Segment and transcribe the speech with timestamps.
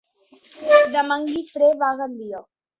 [0.95, 2.45] Demà en Guifré va a Gandia.